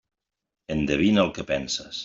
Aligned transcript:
Endevine 0.77 1.23
el 1.27 1.31
que 1.37 1.47
penses. 1.53 1.99